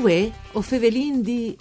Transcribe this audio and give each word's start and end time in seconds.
Uè, 0.00 0.32
o 0.52 0.62
fevelin 0.62 1.20
di... 1.20 1.54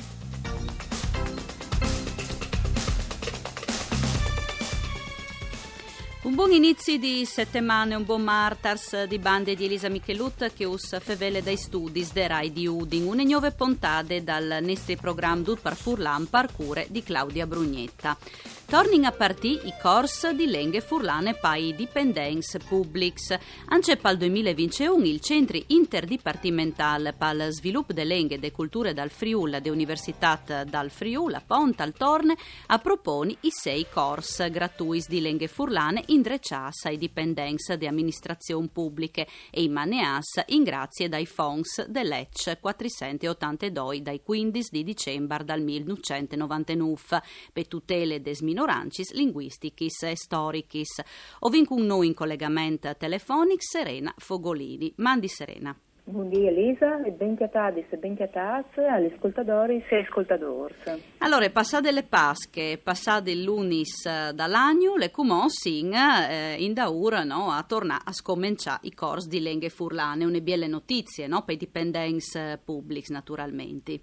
Un 6.30 6.36
buon 6.36 6.52
inizio 6.52 7.00
di 7.00 7.26
settimane, 7.26 7.96
un 7.96 8.06
buon 8.06 8.22
martars 8.22 9.06
di 9.06 9.18
bande 9.18 9.56
di 9.56 9.66
Elisa 9.66 9.90
Michelut 9.90 10.54
che 10.54 10.64
us 10.64 11.00
fevele 11.02 11.42
dai 11.42 11.58
studi 11.58 12.08
de 12.14 12.28
Rai 12.28 12.52
di 12.52 12.68
Udin, 12.68 13.08
une 13.08 13.24
nuove 13.24 13.52
puntate 13.52 14.24
dal 14.24 14.60
nostro 14.62 14.96
programma 15.02 15.42
Dut 15.42 15.60
par 15.60 15.76
Furlan 15.76 16.28
Parcure 16.28 16.86
di 16.92 17.02
Claudia 17.02 17.48
Brugnetta. 17.48 18.16
Torning 18.70 19.06
a 19.06 19.12
partì 19.12 19.60
i 19.64 19.74
corsi 19.82 20.36
di 20.36 20.46
lenghe 20.46 20.80
furlane 20.80 21.34
pai 21.34 21.74
dipendens 21.74 22.56
publics. 22.68 23.36
Anche 23.70 23.98
pal 23.98 24.16
2021 24.16 25.06
il 25.06 25.22
Centri 25.22 25.64
Interdipartimental 25.70 27.16
pal 27.18 27.48
Sviluppo 27.50 27.94
de 27.94 28.04
Lenghe 28.04 28.36
e 28.36 28.38
de 28.38 28.52
Culture 28.52 28.94
dal 28.94 29.10
Friul 29.10 29.58
de 29.60 29.72
Universitat 29.72 30.66
dal 30.66 30.92
Friul 30.92 31.34
a 31.34 31.42
Ponta 31.44 31.82
al 31.82 31.94
Torne 31.94 32.38
a 32.68 32.78
proponi 32.78 33.36
i 33.40 33.50
sei 33.50 33.88
corsi 33.92 34.48
gratuiti 34.52 35.08
di 35.10 35.22
lenghe 35.22 35.48
furlane 35.48 36.04
indreccias 36.20 36.84
ai 36.84 36.98
dipendens 36.98 37.76
de 37.78 37.88
amministrazioni 37.88 38.68
pubbliche 38.68 39.26
e 39.50 39.64
in 39.64 39.72
maneas 39.72 40.44
in 40.48 40.64
grazie 40.64 41.08
dai 41.08 41.26
fonds 41.26 41.86
dell'EC 41.86 42.60
482 42.60 44.02
dai 44.02 44.22
15 44.22 44.70
di 44.70 44.84
dicembre 44.84 45.46
dal 45.46 45.62
1999 45.62 47.22
per 47.54 47.68
tutele 47.68 48.22
des 48.22 48.42
minorancis 48.42 49.14
linguisticis 49.14 50.04
e 50.04 50.18
storicis. 50.18 51.02
Ovin 51.40 51.66
con 51.66 51.86
noi 51.86 52.08
in 52.08 52.14
collegamento 52.14 52.94
telefonico 52.98 53.62
Serena 53.62 54.14
Fogolini. 54.18 54.92
Mandi 54.98 55.30
Serena. 55.30 55.78
Buongiorno 56.04 56.48
Elisa 56.48 57.04
e 57.04 57.12
ben 57.12 57.36
chiatadis 57.36 57.86
e 57.90 57.98
ben 57.98 58.16
chiatats 58.16 58.78
agli 58.78 59.12
ascoltatori 59.14 59.84
e 59.88 59.96
ascoltadors. 59.98 60.76
Allora, 61.20 61.50
passate 61.50 61.92
le 61.92 62.04
pasche, 62.04 62.80
passate 62.82 63.36
lunis 63.36 64.32
dall'agno, 64.32 64.96
le 64.96 65.12
cumos 65.12 65.66
in, 65.66 65.94
eh, 65.94 66.56
in 66.58 66.74
daura 66.74 67.24
no, 67.24 67.52
a 67.52 67.64
tornare 67.68 68.04
a 68.06 68.12
scominciare 68.12 68.80
i 68.84 68.94
corsi 68.94 69.30
di 69.30 69.40
lenghe 69.40 69.70
furlane, 69.70 70.26
une 70.26 70.42
bielle 70.42 70.68
notizie 70.68 71.28
no, 71.28 71.44
per 71.44 71.56
i 71.56 71.58
dipendenti 71.58 72.40
pubblici 72.64 73.12
naturalmente. 73.12 74.00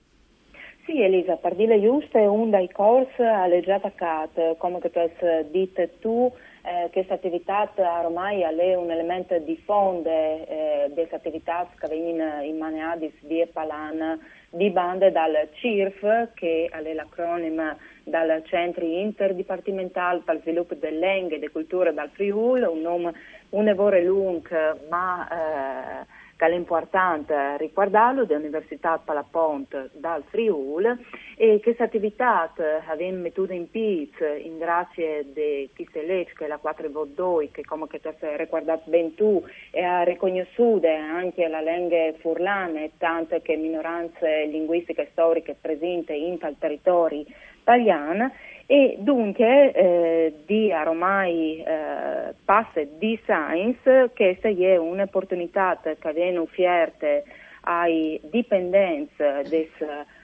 Sì, 0.87 1.03
Elisa, 1.03 1.35
per 1.35 1.57
dire 1.57 1.81
giusto, 1.81 2.17
è 2.17 2.27
un 2.27 2.51
dei 2.51 2.71
corsi 2.71 3.21
alle 3.21 3.61
già 3.61 3.75
attaccate, 3.75 4.55
come 4.57 4.79
che 4.79 4.91
tu 4.91 4.99
hai 4.99 5.51
detto 5.51 5.89
tu, 5.99 6.33
eh, 6.67 6.91
questa 6.91 7.15
attività 7.15 7.71
ormai 7.77 8.43
è 8.43 8.75
un 8.75 8.91
elemento 8.91 9.39
di 9.39 9.57
fondo 9.65 10.09
eh, 10.09 10.91
delle 10.93 11.09
attività 11.13 11.69
che 11.79 11.87
vengono 11.87 12.43
in 12.43 12.59
maneadis 12.59 13.13
di 13.21 13.47
Palan 13.53 14.19
di 14.51 14.71
bande 14.71 15.13
dal 15.13 15.49
CIRF, 15.53 16.33
che 16.35 16.69
è 16.71 16.93
l'acronimo 16.93 17.77
dal 18.03 18.43
Centro 18.47 18.85
Interdipartimentale 18.85 20.23
per 20.25 20.35
lo 20.37 20.41
Sviluppo 20.41 20.75
delle 20.75 21.15
Lingue 21.15 21.37
e 21.37 21.39
delle 21.39 21.53
Culture 21.53 21.95
dal 21.95 22.11
Friul, 22.11 22.63
un 22.63 22.81
nome 22.81 23.13
un 23.51 23.69
evore 23.69 24.03
lungo 24.03 24.49
ma 24.89 25.29
eh, 25.29 26.07
che 26.37 26.47
è 26.47 26.55
importante 26.55 27.57
riguardarlo 27.57 28.25
dell'Università 28.25 29.01
Palapont 29.03 29.91
dal 29.95 30.23
Friul 30.29 30.99
e 31.37 31.61
questa 31.63 31.85
attività 31.85 32.53
abbiamo 32.87 33.19
messo 33.19 33.51
in 33.51 33.71
piedi 33.71 34.13
in 34.43 34.59
grazie 34.59 35.25
di 35.33 35.69
chi 35.75 35.89
se 35.91 36.05
legge 36.05 36.33
che 36.37 36.47
la 36.47 36.59
4 36.59 36.91
che 37.51 37.65
come 37.65 37.87
che 37.87 38.01
ti 38.01 38.09
hai 38.09 38.37
ricordato 38.37 38.91
ben 38.91 39.15
tu 39.15 39.43
e 39.71 39.83
ha 39.83 40.03
riconosciuto 40.03 40.87
anche 40.87 41.49
la 41.49 41.61
lingua 41.61 42.13
furlane 42.21 42.93
tante 42.99 43.41
che 43.41 43.57
minoranze 43.57 44.45
linguistiche 44.47 45.03
e 45.03 45.09
storiche 45.13 45.57
presenti 45.59 46.27
in 46.27 46.39
tal 46.39 46.57
territorio 46.59 47.25
italiano 47.61 48.31
e 48.67 48.97
dunque 48.99 49.73
eh, 49.73 50.35
di 50.45 50.73
ormai 50.73 51.63
eh, 51.63 52.35
passe 52.45 52.89
di 52.99 53.19
science 53.23 54.11
che 54.13 54.39
è 54.41 54.77
un'opportunità 54.77 55.79
che 55.83 56.13
viene 56.13 56.39
offerta 56.39 57.07
ai 57.61 58.21
dipendenti 58.25 59.15
delle 59.17 59.69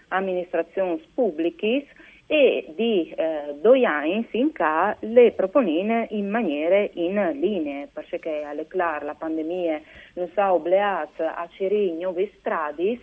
amministrazioni 0.08 1.00
pubbliche 1.14 1.86
e 2.32 2.72
di 2.74 3.10
eh, 3.14 3.84
anni 3.84 4.24
finché 4.30 4.96
le 5.00 5.32
proponine 5.32 6.06
in 6.12 6.30
maniera 6.30 6.88
in 6.94 7.38
linea, 7.38 7.86
perché 7.92 8.42
alle 8.42 8.66
clar 8.66 9.04
la 9.04 9.12
pandemia 9.12 9.78
non 10.14 10.30
sa 10.34 10.54
obbligato 10.54 11.24
a 11.24 11.46
cerire 11.52 11.92
nuove 11.92 12.32
strade, 12.38 12.98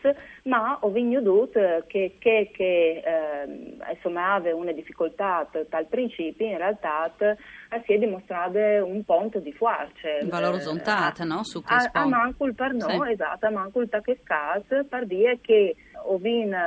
ma 0.45 0.79
ho 0.81 0.89
venuto 0.89 1.59
che, 1.85 2.15
che, 2.17 2.49
che 2.51 3.03
eh, 3.05 3.93
insomma, 3.93 4.33
aveva 4.33 4.57
una 4.57 4.71
difficoltà 4.71 5.47
dal 5.69 5.85
principio, 5.85 6.47
in 6.47 6.57
realtà 6.57 7.13
si 7.85 7.93
è 7.93 7.97
dimostrato 7.99 8.57
un 8.57 9.03
punto 9.03 9.37
di 9.37 9.51
valore 10.27 10.55
orizzontale, 10.55 11.13
eh, 11.19 11.25
no? 11.25 11.43
Su 11.43 11.61
a, 11.65 11.87
a 11.91 12.05
manco 12.07 12.51
per 12.55 12.73
noi, 12.73 13.07
sì. 13.07 13.11
esatto, 13.11 13.45
a 13.45 13.51
che 14.01 14.17
scas, 14.23 14.87
per 14.87 15.05
dire 15.05 15.37
che 15.39 15.75
ho 16.05 16.17
vinto 16.17 16.57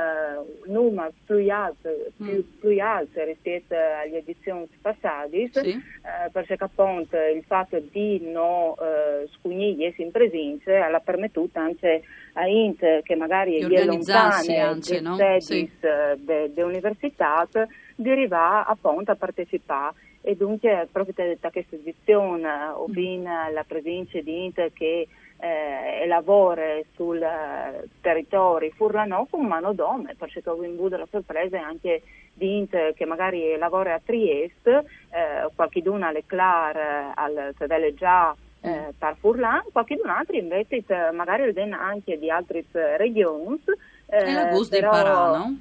numero 0.65 1.11
più 1.25 1.51
alto, 1.51 1.89
più, 2.17 2.25
mm. 2.25 2.59
più 2.59 2.81
alto 2.81 3.23
rispetto 3.23 3.75
alle 3.75 4.17
edizioni 4.17 4.67
passate, 4.81 5.49
sì. 5.51 5.69
eh, 5.69 6.29
perché 6.31 6.55
appunto 6.59 7.17
il 7.17 7.43
fatto 7.45 7.79
di 7.79 8.31
non 8.31 8.73
eh, 8.79 9.27
scugnire 9.37 9.93
in 9.97 10.11
presenza 10.11 10.85
ha 10.85 10.99
permesso 10.99 11.47
anche 11.53 12.03
a 12.33 12.47
Int 12.47 13.01
che 13.03 13.15
magari 13.15 13.59
è 13.59 13.85
lontane 13.85 14.57
anche, 14.59 15.01
no? 15.01 15.17
sì. 15.39 15.69
dell'università 16.17 17.47
di 17.95 18.09
arrivare 18.09 18.65
appunto 18.67 19.11
a 19.11 19.15
partecipare 19.15 19.95
e 20.21 20.35
dunque 20.35 20.87
proprio 20.91 21.35
da 21.39 21.49
questa 21.51 21.75
edizione 21.75 22.49
ho 22.73 22.85
visto 22.87 23.29
la 23.53 23.63
presenza 23.67 24.19
di 24.21 24.45
Int 24.45 24.71
che 24.73 25.07
eh, 25.43 26.07
lavora 26.07 26.79
sul 26.95 27.21
eh, 27.21 27.89
territorio 27.99 28.71
furlano 28.71 29.27
con 29.29 29.45
mano 29.45 29.73
d'uomo, 29.73 30.09
perché 30.17 30.41
ho 30.45 30.53
avuto 30.53 30.95
la 30.95 31.07
sorpresa 31.11 31.61
anche 31.61 32.01
di 32.33 32.59
Int 32.59 32.93
che 32.93 33.05
magari 33.05 33.57
lavora 33.57 33.95
a 33.95 34.01
Trieste, 34.03 34.85
eh, 35.09 35.49
qualche 35.53 35.81
d'una 35.81 36.07
alle 36.07 36.23
Clar 36.25 37.11
al 37.13 37.53
Tedele 37.57 37.93
già 37.93 38.33
eh, 38.61 38.69
mm. 38.69 38.89
per 38.97 39.17
Furlan, 39.19 39.63
qualche 39.73 39.99
altro 40.05 40.37
invece 40.37 40.85
magari 41.11 41.51
viene 41.51 41.75
anche 41.75 42.17
di 42.17 42.29
altre 42.29 42.63
regioni. 42.95 43.61
Eh, 44.07 44.29
e 44.29 44.33
la 44.33 44.45
gusto 44.45 44.77
però, 44.77 44.95
imparare, 44.95 45.37
no? 45.37 45.57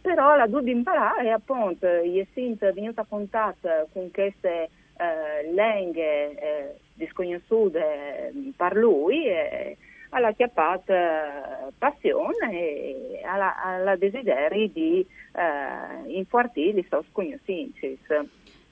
Però 0.00 0.34
la 0.34 0.46
dubbia 0.46 0.72
imparare 0.72 1.24
è 1.24 1.28
appunto, 1.28 1.86
sono 2.32 2.72
venuta 2.72 3.02
a 3.02 3.06
contatto 3.06 3.68
con 3.92 4.10
queste 4.10 4.70
eh, 4.96 5.52
lingue 5.52 6.34
eh, 6.34 6.74
disconosciute 6.96 8.32
per 8.56 8.74
lui 8.74 9.26
e 9.26 9.76
alla 10.10 10.32
chiappata 10.32 11.70
passione 11.78 12.52
e 12.52 13.20
alla, 13.24 13.96
desiderio 13.96 14.68
di 14.68 15.06
eh, 15.32 16.16
infortire 16.16 16.80
i 16.80 16.86
suoi 16.88 17.04
sconoscienze. 17.10 17.98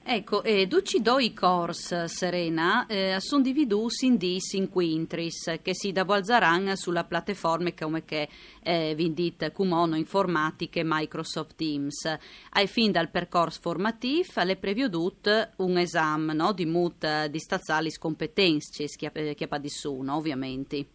Ecco, 0.07 0.43
eh, 0.43 0.67
duci 0.67 1.01
doi 1.01 1.33
cors, 1.33 2.03
Serena, 2.03 2.85
eh, 2.85 3.15
sono 3.17 3.41
dividuti 3.41 4.05
in 4.05 4.17
dis 4.17 4.53
in 4.53 4.69
quintris, 4.69 5.61
che 5.63 5.73
si 5.73 5.91
davalzaran 5.91 6.75
sulla 6.75 7.05
piattaforma 7.05 7.73
come 7.73 8.05
che 8.05 8.29
eh, 8.61 8.93
vindit 8.95 9.51
Cumono 9.51 9.95
Informatiche 9.95 10.83
Microsoft 10.85 11.55
Teams. 11.55 12.05
Ai 12.51 12.67
fin 12.67 12.91
dal 12.91 13.09
percorso 13.09 13.59
formativo, 13.61 14.43
le 14.43 14.57
prevedut 14.57 15.53
un 15.55 15.75
esame 15.79 16.33
no, 16.33 16.53
di 16.53 16.67
mut 16.67 17.25
di 17.25 17.39
stazali 17.39 17.89
competenze, 17.93 18.85
che 18.85 19.47
ha 19.49 19.57
di 19.57 19.69
su, 19.69 20.01
no, 20.01 20.17
ovviamente. 20.17 20.85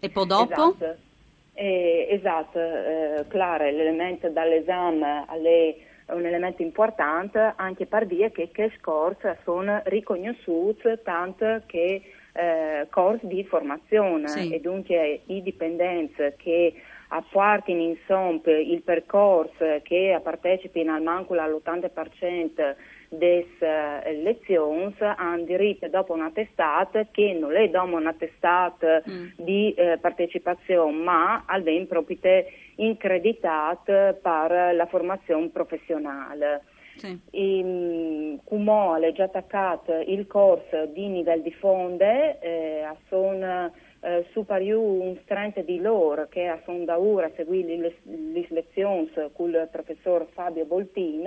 E 0.00 0.10
poi 0.10 0.26
dopo? 0.26 0.74
Esatto, 0.74 0.96
eh, 1.54 2.08
esatto 2.10 2.58
eh, 2.58 3.24
Clara, 3.28 3.70
l'elemento 3.70 4.28
dall'esame 4.28 5.24
alle 5.28 5.85
un 6.08 6.24
elemento 6.24 6.62
importante 6.62 7.54
anche 7.56 7.86
per 7.86 8.06
dire 8.06 8.30
che 8.30 8.50
che 8.52 8.72
corsi 8.80 9.28
sono 9.42 9.80
riconosciuti 9.84 10.98
tanto 11.02 11.62
che 11.66 12.02
eh, 12.32 12.86
corsi 12.90 13.26
di 13.26 13.44
formazione 13.44 14.28
sì. 14.28 14.52
e 14.52 14.60
dunque 14.60 15.22
i 15.26 15.42
dipendenti 15.42 16.22
che 16.36 16.74
appartino 17.08 17.80
insomma 17.80 18.40
il 18.46 18.82
percorso 18.82 19.80
che 19.82 20.18
partecipino 20.22 20.94
al 20.94 21.02
manco 21.02 21.34
all'80% 21.34 22.74
delle 23.08 23.46
uh, 23.60 24.22
lezioni 24.22 24.94
hanno 24.98 25.44
diritto 25.44 25.88
dopo 25.88 26.12
un 26.12 26.22
attestato 26.22 27.06
che 27.10 27.36
non 27.38 27.54
è 27.56 27.68
dopo 27.68 27.96
un 27.96 28.06
attestato 28.06 29.02
mm. 29.08 29.26
di 29.36 29.74
uh, 29.76 29.98
partecipazione 30.00 30.96
ma 30.96 31.44
almeno 31.46 31.86
proprio 31.86 32.16
increditato 32.76 34.18
per 34.20 34.74
la 34.74 34.86
formazione 34.88 35.48
professionale. 35.48 36.62
Sì. 36.96 37.18
E, 37.30 38.38
Cumò 38.44 38.94
ha 38.94 39.12
già 39.12 39.24
attaccato 39.24 39.92
il 40.06 40.26
corso 40.26 40.86
di 40.86 41.12
livello 41.12 41.42
di 41.42 41.52
fonde, 41.52 42.38
eh, 42.40 42.86
sono 43.08 43.70
eh, 44.00 44.26
superiù 44.30 44.80
un 44.80 45.16
strente 45.22 45.64
di 45.64 45.80
loro 45.80 46.28
che 46.28 46.46
a 46.46 46.60
sondaura 46.64 47.30
seguì 47.34 47.64
le, 47.64 47.96
le 48.02 48.46
lezioni 48.48 49.10
con 49.32 49.50
il 49.50 49.68
professor 49.70 50.26
Fabio 50.32 50.64
Boltin 50.64 51.26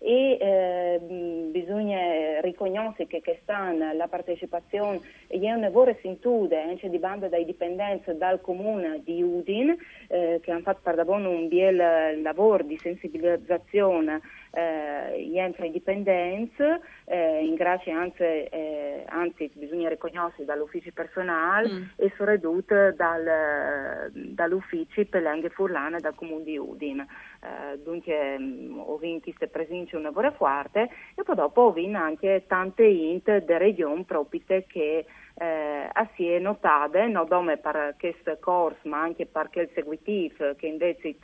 e 0.00 0.38
eh, 0.40 0.77
bisogna 0.98 2.40
riconoscere 2.40 3.08
che 3.08 3.22
quest'anno 3.22 3.92
la 3.92 4.08
partecipazione 4.08 5.00
è 5.26 5.52
una 5.52 5.70
vera 5.70 5.94
sintude 6.00 6.60
anche 6.60 6.88
di 6.88 6.98
banda 6.98 7.28
dai 7.28 7.44
dipendenti 7.44 8.16
dal 8.16 8.40
comune 8.40 9.00
di 9.04 9.22
Udin 9.22 9.76
eh, 10.08 10.40
che 10.42 10.50
hanno 10.50 10.62
fatto 10.62 10.80
per 10.82 11.04
un 11.08 11.48
bel 11.48 12.22
lavoro 12.22 12.62
di 12.62 12.78
sensibilizzazione 12.82 14.20
eh, 14.50 15.70
dipendenti, 15.70 16.62
eh, 17.04 17.44
in 17.44 17.54
grazie 17.54 17.92
anzi, 17.92 18.22
eh, 18.22 19.04
anzi 19.06 19.50
bisogna 19.54 19.88
riconoscere 19.88 20.44
dall'ufficio 20.44 20.90
personale 20.92 21.68
mm. 21.68 21.82
e 21.96 22.12
sono 22.16 22.30
ridotte 22.30 22.94
dal, 22.96 24.10
dall'ufficio 24.12 25.04
per 25.06 25.22
l'Enghe 25.22 25.50
Furlana 25.50 25.98
dal 25.98 26.14
comune 26.14 26.44
di 26.44 26.56
Udin. 26.56 27.00
Eh, 27.00 27.78
dunque 27.82 28.38
mm, 28.38 28.78
ho 28.78 28.96
vinto 28.96 29.24
queste 29.24 29.48
presenze 29.48 29.96
una 29.96 30.10
buona 30.10 30.32
forte 30.32 30.88
e 31.14 31.22
poi 31.22 31.34
dopo 31.34 31.62
ho 31.62 31.72
vinto 31.72 31.98
anche 31.98 32.44
tante 32.46 32.84
int 32.84 33.24
delle 33.24 33.58
regioni 33.58 34.04
proprie 34.04 34.64
che 34.66 35.06
eh, 35.38 35.88
assieme 35.92 36.40
notate, 36.40 37.06
non 37.06 37.26
solo 37.28 37.56
per 37.58 37.94
questo 37.98 38.36
corso 38.40 38.88
ma 38.88 39.00
anche 39.00 39.26
per 39.26 39.48
il 39.52 39.70
seguitivo 39.72 40.54
che 40.56 40.66
invece 40.66 41.16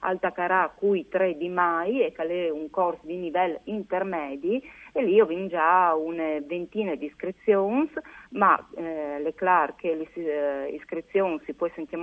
Altacarà 0.00 0.72
cui 0.74 1.08
3 1.08 1.36
di 1.36 1.48
mai 1.48 2.02
e 2.02 2.12
che 2.12 2.22
è 2.22 2.50
un 2.50 2.70
corso 2.70 3.00
di 3.04 3.20
livello 3.20 3.60
intermedi 3.64 4.62
e 4.92 5.04
lì 5.04 5.20
ho 5.20 5.26
vinto 5.26 5.48
già 5.48 5.94
una 5.94 6.40
ventina 6.40 6.94
di 6.94 7.06
iscrizioni 7.06 7.90
ma 8.30 8.56
eh, 8.76 9.20
le 9.20 9.34
clar 9.34 9.74
che 9.76 9.94
le 9.94 10.08
eh, 10.14 10.74
iscrizioni 10.74 11.40
si 11.44 11.52
può 11.52 11.68
sentire 11.74 12.00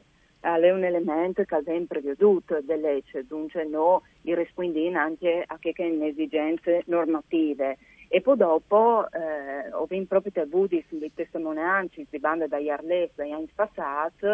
è 0.47 0.71
un 0.71 0.85
elemento 0.85 1.43
che 1.43 1.57
ha 1.57 1.63
sempre 1.65 2.01
veduto 2.01 2.61
delle 2.63 2.93
legge, 2.93 3.27
dunque 3.27 3.65
no, 3.65 4.03
risponde 4.35 4.93
anche 4.95 5.45
a 5.47 5.59
che 5.59 5.73
esigenze 6.03 6.83
normative 6.87 7.79
e 8.09 8.21
poi 8.21 8.37
dopo 8.37 9.07
eh, 9.11 9.73
ho 9.73 9.87
visto 9.87 10.07
proprio 10.07 10.43
avuto 10.43 10.77
le 10.89 11.11
testimonianze 11.15 12.07
di 12.09 12.19
bande 12.19 12.49
da 12.49 12.59
Jarlef 12.59 13.13
dagli 13.15 13.33
anni 13.33 13.49
passati 13.55 14.27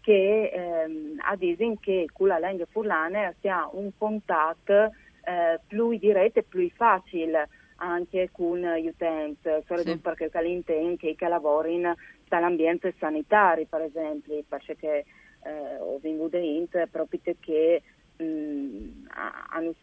che 0.00 0.50
ehm, 0.52 1.18
dire 1.36 1.76
che 1.80 2.06
con 2.12 2.28
la 2.28 2.38
lingua 2.38 2.66
furlana 2.70 3.34
si 3.40 3.48
ha 3.48 3.68
un 3.72 3.90
contatto 3.98 4.92
eh, 5.24 5.58
più 5.66 5.98
diretto 5.98 6.38
e 6.38 6.42
più 6.44 6.70
facile 6.70 7.48
anche 7.78 8.30
con 8.30 8.60
gli 8.60 8.86
utenti, 8.86 9.48
soprattutto 9.66 9.90
sì. 9.90 9.98
perché 9.98 10.30
l'intento 10.40 11.12
che 11.14 11.28
lavorano 11.28 11.96
nell'ambiente 12.28 12.94
sanitario 12.98 13.66
per 13.68 13.82
esempio, 13.82 14.42
perché 14.48 15.04
eh, 15.42 15.76
ho 15.80 15.98
venuto 16.00 16.36
in 16.36 16.66
proprio 16.90 17.20
che 17.40 17.82
hanno 18.16 19.74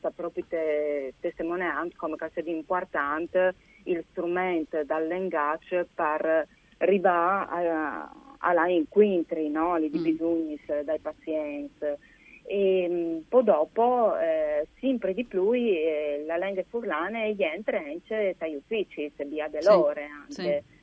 sa 0.00 0.10
proprio 0.14 0.44
te, 0.48 1.14
testimonianze 1.20 1.96
come 1.96 2.16
che 2.16 2.30
sia 2.32 2.42
importante 2.46 3.54
il 3.84 4.04
strumento 4.10 4.82
dall'engage 4.84 5.88
per 5.94 6.46
arrivare 6.78 8.08
alla 8.38 8.68
incontri, 8.68 9.48
no? 9.48 9.74
alle 9.74 9.88
mm. 9.88 10.02
bisogni 10.02 10.60
dai 10.84 10.98
pazienti. 10.98 12.10
E 12.44 13.22
poi 13.28 13.44
dopo, 13.44 14.16
eh, 14.18 14.66
sempre 14.80 15.14
di 15.14 15.24
più, 15.24 15.52
eh, 15.52 16.24
la 16.26 16.36
lingua 16.36 16.64
furlana 16.68 17.24
entra 17.24 17.78
anche 17.78 18.34
dagli 18.36 18.56
uffici, 18.56 19.10
se 19.16 19.24
via 19.24 19.48
dell'ore 19.48 20.08
sì, 20.28 20.40
anche. 20.40 20.64
Sì 20.66 20.80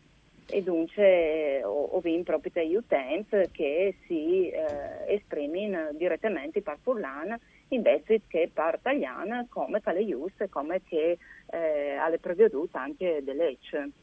e 0.49 0.63
dunque 0.63 1.63
ho, 1.63 1.99
vinto 1.99 2.31
proprio 2.31 2.51
degli 2.53 2.75
utenti 2.75 3.37
che 3.51 3.95
si 4.07 4.49
eh, 4.49 5.13
esprimono 5.13 5.89
direttamente 5.93 6.61
per 6.61 6.77
Furlan 6.81 7.37
invece 7.69 8.21
che 8.27 8.49
per 8.51 8.79
Tagliana 8.81 9.45
come 9.49 9.81
che 9.81 9.93
le 9.93 10.07
giuste, 10.07 10.49
come 10.49 10.81
che 10.83 11.17
eh, 11.51 11.95
alle 11.95 12.19
prevedute 12.19 12.77
anche 12.77 13.21
delle 13.23 13.45
leggi. 13.45 13.93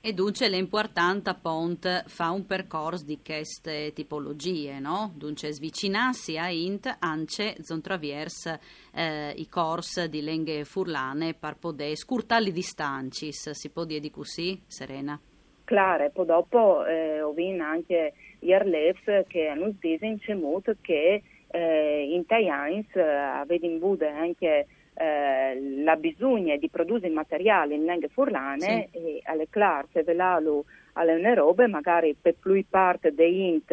E 0.00 0.12
dunque 0.12 0.48
l'importante 0.48 1.30
appunto 1.30 1.88
fa 2.06 2.30
un 2.30 2.46
percorso 2.46 3.04
di 3.04 3.18
queste 3.24 3.92
tipologie, 3.92 4.78
no? 4.78 5.12
Dunque 5.16 5.50
svicinarsi 5.50 6.38
a 6.38 6.48
int 6.48 6.94
anche 7.00 7.56
zontravers 7.60 8.56
eh, 8.94 9.32
i 9.36 9.48
corsi 9.48 10.08
di 10.08 10.22
lingue 10.22 10.64
furlane 10.64 11.34
per 11.34 11.56
poter 11.56 11.96
scurtare 11.96 12.44
le 12.44 12.52
distanze, 12.52 13.32
si 13.32 13.68
può 13.70 13.84
dire 13.84 13.98
di 13.98 14.10
così, 14.12 14.62
Serena? 14.68 15.20
Claro, 15.66 16.08
poi 16.10 16.26
dopo 16.26 16.86
eh, 16.86 17.20
ho 17.20 17.32
visto 17.32 17.60
anche 17.60 18.12
gli 18.38 18.52
Arlefs 18.52 19.24
che 19.26 19.48
hanno 19.48 19.74
detto 19.80 20.76
che 20.80 21.22
eh, 21.48 22.08
in 22.08 22.24
Taians 22.24 22.86
eh, 22.94 23.02
avevano 23.02 23.96
anche 24.06 24.66
eh, 24.94 25.82
la 25.82 25.96
bisogna 25.96 26.54
di 26.54 26.68
produrre 26.68 27.08
materiali 27.08 27.74
in 27.74 27.84
lingue 27.84 28.08
furlane 28.08 28.88
sì. 28.92 28.96
e 28.96 29.20
alle 29.24 29.48
classe 29.50 30.04
velalo 30.04 30.66
alle 30.92 31.34
robe 31.34 31.66
magari 31.66 32.14
per 32.14 32.36
più 32.40 32.64
parte 32.70 33.12
dei 33.12 33.48
int 33.48 33.72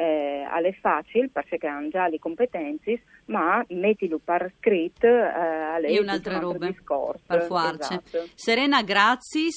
eh, 0.00 0.46
alle 0.48 0.72
facili 0.80 1.28
perché 1.28 1.66
hanno 1.66 1.90
già 1.90 2.08
le 2.08 2.18
competenze, 2.18 3.02
ma 3.26 3.62
mettilo 3.68 4.18
per 4.18 4.50
scritto 4.58 5.06
eh, 5.06 5.10
alle 5.10 5.88
e 5.88 6.00
un'altra 6.00 6.38
roba 6.38 6.72
per 7.26 7.42
farci. 7.42 7.92
Esatto. 7.92 8.28
Serena, 8.34 8.82
grazie. 8.82 9.48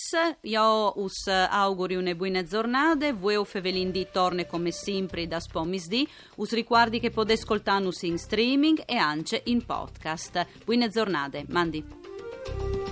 Io 0.41 0.99
us 0.99 1.27
auguri 1.27 1.95
una 1.95 2.13
buona 2.13 2.43
giornata. 2.43 3.13
Voi 3.13 3.35
o 3.35 3.45
Fevelindi 3.45 4.07
torne 4.11 4.45
come 4.45 4.71
sempre 4.71 5.27
da 5.27 5.39
Spomisdi. 5.39 6.05
Us 6.35 6.53
ricordi 6.53 6.99
che 6.99 7.09
potete 7.09 7.39
ascoltarci 7.39 8.07
in 8.07 8.17
streaming 8.17 8.83
e 8.85 8.97
anche 8.97 9.41
in 9.45 9.65
podcast. 9.65 10.45
Buone 10.65 10.89
giornate. 10.89 11.45
Mandi. 11.47 12.82